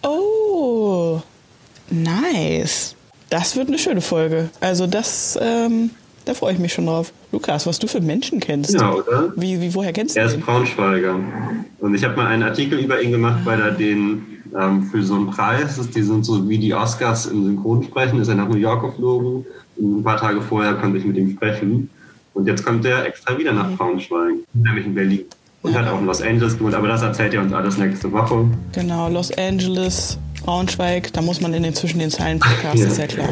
Oh, 0.01 1.21
nice. 1.91 2.95
Das 3.29 3.55
wird 3.55 3.67
eine 3.67 3.77
schöne 3.77 4.01
Folge. 4.01 4.49
Also 4.59 4.87
das, 4.87 5.37
ähm, 5.39 5.91
da 6.25 6.33
freue 6.33 6.53
ich 6.53 6.59
mich 6.59 6.73
schon 6.73 6.87
drauf. 6.87 7.13
Lukas, 7.31 7.67
was 7.67 7.77
du 7.77 7.85
für 7.85 8.01
Menschen 8.01 8.39
kennst. 8.39 8.73
Ja, 8.73 8.93
oder? 8.93 9.31
Wie, 9.35 9.61
wie 9.61 9.71
woher 9.75 9.93
kennst 9.93 10.15
du 10.15 10.19
ihn? 10.19 10.25
Er 10.25 10.33
ist 10.33 10.41
Braunschweiger. 10.41 11.19
Und 11.79 11.93
ich 11.93 12.03
habe 12.03 12.15
mal 12.15 12.25
einen 12.25 12.41
Artikel 12.41 12.79
über 12.79 12.99
ihn 13.01 13.11
gemacht, 13.11 13.41
weil 13.43 13.61
er 13.61 13.71
den 13.71 14.25
ähm, 14.59 14.83
für 14.83 15.03
so 15.03 15.13
einen 15.13 15.27
Preis, 15.27 15.79
die 15.93 16.01
sind 16.01 16.25
so 16.25 16.49
wie 16.49 16.57
die 16.57 16.73
Oscars 16.73 17.27
im 17.27 17.45
Synchronsprechen, 17.45 18.19
ist 18.19 18.29
er 18.29 18.35
nach 18.35 18.47
New 18.47 18.57
York 18.57 18.81
geflogen 18.81 19.45
ein 19.77 20.03
paar 20.03 20.17
Tage 20.17 20.41
vorher 20.41 20.73
konnte 20.75 20.97
ich 20.97 21.05
mit 21.05 21.17
ihm 21.17 21.31
sprechen. 21.31 21.89
Und 22.33 22.47
jetzt 22.47 22.65
kommt 22.65 22.85
er 22.85 23.05
extra 23.05 23.37
wieder 23.37 23.53
nach 23.53 23.71
Braunschweig, 23.77 24.35
nämlich 24.53 24.85
in 24.85 24.93
Berlin. 24.93 25.25
Und 25.61 25.73
ja. 25.73 25.79
hat 25.79 25.87
auch 25.87 25.99
in 25.99 26.05
Los 26.05 26.21
Angeles 26.21 26.57
gewohnt, 26.57 26.75
aber 26.75 26.87
das 26.87 27.01
erzählt 27.01 27.33
er 27.33 27.41
uns 27.41 27.53
alles 27.53 27.77
nächste 27.77 28.11
Woche. 28.11 28.45
Genau, 28.73 29.09
Los 29.09 29.31
Angeles, 29.37 30.19
Braunschweig, 30.43 31.11
da 31.13 31.21
muss 31.21 31.41
man 31.41 31.53
in 31.53 31.63
den 31.63 31.73
zwischen 31.73 31.99
den 31.99 32.11
Zeilen 32.11 32.39
Podcast, 32.39 32.77
ja. 32.77 32.87
ist 32.87 32.97
ja 32.97 33.07
klar. 33.07 33.29